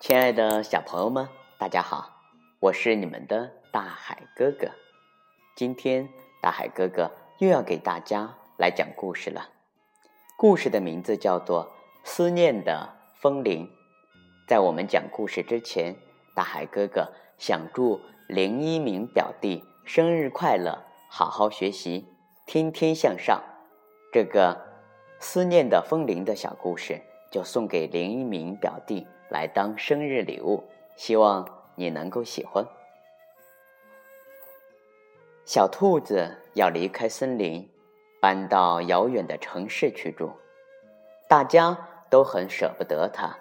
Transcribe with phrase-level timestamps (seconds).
[0.00, 2.22] 亲爱的小朋友们，大家好，
[2.58, 4.68] 我是你们的大海哥哥。
[5.56, 6.08] 今天
[6.42, 9.48] 大海哥哥又要给大家来讲故事了。
[10.36, 11.64] 故事的名字叫做
[12.04, 13.66] 《思念的风铃》。
[14.46, 15.96] 在我们讲故事之前，
[16.34, 22.06] 大海哥哥想祝林一鸣表弟生日快乐，好好学习，
[22.44, 23.42] 天天向上。
[24.12, 24.54] 这个
[25.20, 29.06] 《思念的风铃》的小故事就送给林一鸣表弟。
[29.28, 30.64] 来当生日礼物，
[30.96, 32.66] 希望你能够喜欢。
[35.44, 37.70] 小兔子要离开森林，
[38.20, 40.32] 搬到遥远的城市去住，
[41.28, 41.78] 大家
[42.08, 43.38] 都很舍不得它。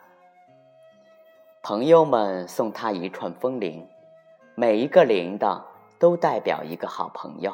[1.63, 3.87] 朋友们送它一串风铃，
[4.53, 5.59] 每一个铃铛
[5.97, 7.51] 都代表一个好朋友。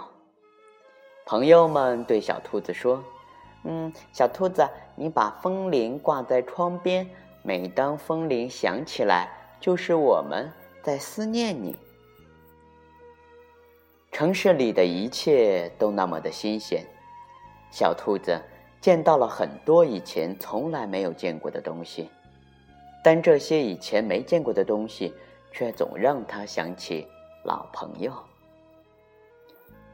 [1.26, 3.02] 朋友们对小兔子说
[3.66, 4.66] ：“嗯，小兔子，
[4.96, 7.06] 你把风铃挂在窗边。”
[7.48, 11.78] 每当风铃响起来，就是我们在思念你。
[14.12, 16.84] 城市里的一切都那么的新鲜，
[17.70, 18.42] 小兔子
[18.82, 22.10] 见到了很多以前从来没有见过的东西，
[23.04, 25.14] 但这些以前没见过的东西，
[25.52, 27.08] 却总让它想起
[27.44, 28.12] 老朋友。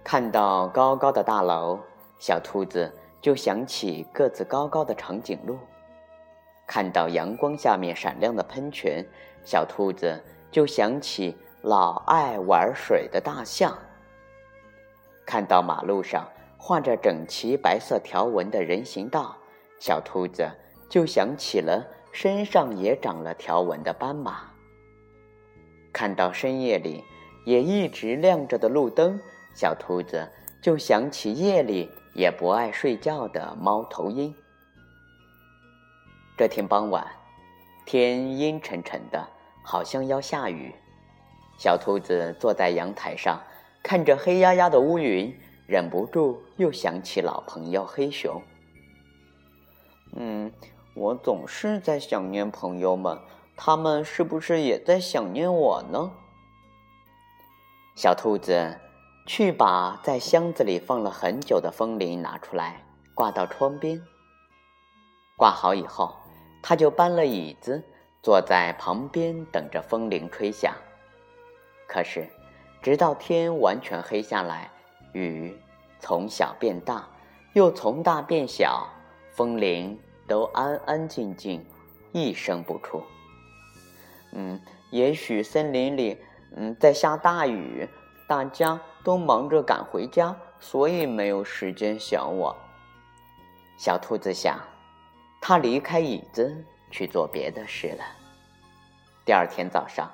[0.05, 1.77] 看到高高的大楼，
[2.17, 2.89] 小兔子
[3.21, 5.57] 就想起个子高高的长颈鹿。
[6.65, 9.05] 看到阳光下面闪亮的喷泉，
[9.43, 13.77] 小兔子就想起老爱玩水的大象。
[15.25, 19.37] 看到马路上画着整齐白色条纹的人行道，
[19.79, 20.49] 小兔子
[20.89, 24.51] 就想起了身上也长了条纹的斑马。
[25.93, 27.03] 看到深夜里
[27.45, 29.19] 也一直亮着的路灯，
[29.53, 30.27] 小兔子
[30.61, 34.33] 就想起夜里也不爱睡觉的猫头鹰。
[36.37, 37.05] 这天傍晚，
[37.85, 39.27] 天阴沉沉的，
[39.63, 40.73] 好像要下雨。
[41.57, 43.39] 小兔子坐在阳台上，
[43.83, 45.37] 看着黑压压的乌云，
[45.67, 48.41] 忍不住又想起老朋友黑熊。
[50.13, 50.51] 嗯，
[50.95, 53.19] 我总是在想念朋友们，
[53.55, 56.11] 他们是不是也在想念我呢？
[57.95, 58.79] 小兔子
[59.25, 62.83] 去把在箱子里放了很久的风铃拿出来，
[63.13, 64.01] 挂到窗边。
[65.37, 66.15] 挂好以后。
[66.63, 67.83] 他就搬了椅子，
[68.21, 70.71] 坐在旁边等着风铃吹响。
[71.87, 72.29] 可是，
[72.83, 74.69] 直到天完全黑下来，
[75.13, 75.59] 雨
[75.99, 77.07] 从小变大，
[77.53, 78.87] 又从大变小，
[79.31, 81.65] 风铃都安安静静，
[82.11, 83.01] 一声不出。
[84.33, 84.61] 嗯，
[84.91, 86.21] 也许森林里
[86.55, 87.89] 嗯在下大雨，
[88.27, 92.55] 大家都忙着赶回家，所以没有时间想我。
[93.77, 94.59] 小兔子想。
[95.43, 98.05] 他离开椅子去做别的事了。
[99.25, 100.07] 第二天早上，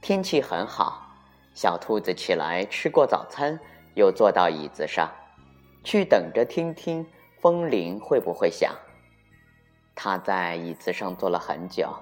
[0.00, 1.06] 天气很好，
[1.52, 3.60] 小兔子起来吃过早餐，
[3.94, 5.12] 又坐到椅子上，
[5.84, 7.06] 去等着听听
[7.38, 8.74] 风铃会不会响。
[9.94, 11.94] 他在椅子上坐了很久，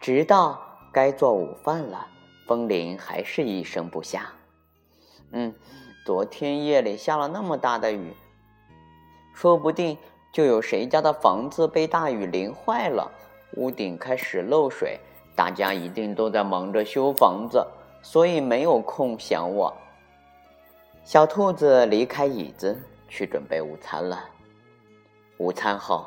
[0.00, 0.58] 直到
[0.90, 2.08] 该做午饭了，
[2.46, 4.22] 风铃还是一声不响。
[5.36, 5.52] 嗯，
[6.06, 8.14] 昨天夜里下了那么大的雨，
[9.34, 9.98] 说不定。
[10.32, 13.08] 就有谁家的房子被大雨淋坏了，
[13.52, 14.98] 屋顶开始漏水，
[15.36, 17.64] 大家一定都在忙着修房子，
[18.02, 19.72] 所以没有空想我。
[21.04, 24.24] 小兔子离开椅子去准备午餐了。
[25.38, 26.04] 午餐后，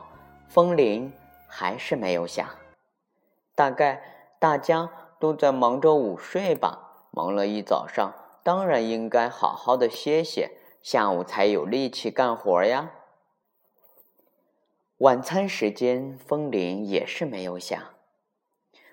[0.49, 1.09] 风铃
[1.47, 2.45] 还是没有响，
[3.55, 4.01] 大概
[4.39, 4.89] 大家
[5.19, 6.77] 都在忙着午睡吧。
[7.11, 8.13] 忙了一早上，
[8.47, 12.93] 当然应该好好的歇歇，下午才有力气干活呀。
[14.99, 17.77] 晚餐时间，风铃也是没有响。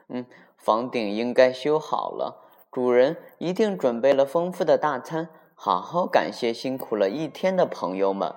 [0.08, 0.26] 嗯，
[0.56, 8.34] 房顶应该修好了，主人一定准备了丰富的大餐，好好感谢辛苦了一天的朋友们。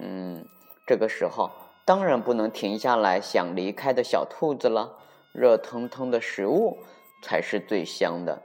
[0.00, 0.44] 嗯，
[0.88, 1.52] 这个时候
[1.84, 4.98] 当然不能停下来想离开的小兔子了，
[5.32, 6.78] 热腾腾的食物
[7.22, 8.42] 才是最香的。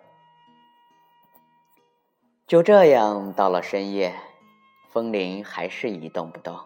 [2.45, 4.13] 就这样，到了深夜，
[4.91, 6.59] 风铃还是一动不动。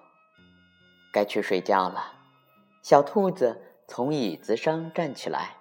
[1.13, 2.13] 该去睡觉了，
[2.81, 5.55] 小兔子从椅子上站起来，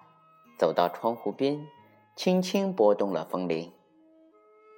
[0.59, 1.67] 走到窗户边，
[2.17, 3.71] 轻轻拨动了风铃。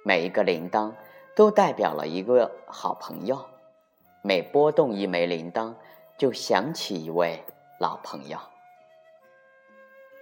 [0.03, 0.93] 每一个铃铛
[1.35, 3.43] 都代表了一个好朋友，
[4.21, 5.73] 每拨动一枚铃铛，
[6.17, 7.41] 就想起一位
[7.79, 8.37] 老朋友。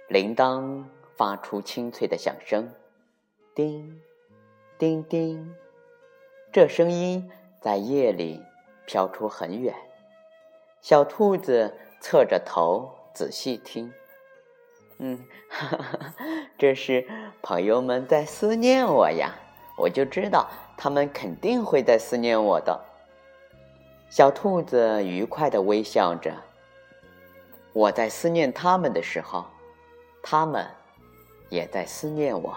[0.08, 0.84] 铃铛
[1.16, 2.72] 发出清脆的响声，
[3.54, 4.00] 叮，
[4.78, 5.56] 叮叮，
[6.52, 7.28] 这声音
[7.60, 8.40] 在夜里
[8.86, 9.74] 飘出很远。
[10.80, 13.92] 小兔子侧着头仔细听。
[14.98, 15.18] 嗯，
[15.50, 16.14] 哈哈，
[16.56, 17.04] 这是
[17.42, 19.34] 朋友们在思念我呀！
[19.76, 22.80] 我就知道他们肯定会在思念我的。
[24.08, 26.32] 小兔子愉快的微笑着。
[27.72, 29.44] 我在思念他们的时候，
[30.22, 30.64] 他们
[31.48, 32.56] 也在思念我。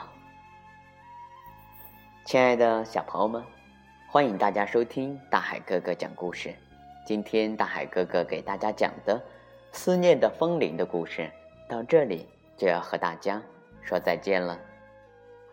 [2.32, 3.44] 亲爱的小朋友们，
[4.10, 6.56] 欢迎大家收听大海哥哥讲故事。
[7.06, 9.22] 今天大海哥哥给大家讲的
[9.78, 11.30] 《思念的风铃》的故事
[11.68, 12.26] 到这里
[12.56, 13.44] 就要和大家
[13.82, 14.58] 说再见了。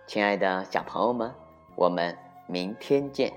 [0.06, 1.34] 亲爱的小朋友们，
[1.74, 2.16] 我们
[2.46, 3.32] 明天见。